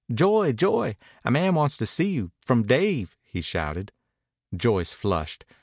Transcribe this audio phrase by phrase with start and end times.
[0.11, 2.31] "Joy, Joy, a man wants to see you!
[2.43, 3.91] From Dave!" he shouted.
[4.51, 5.45] Joyce flushed.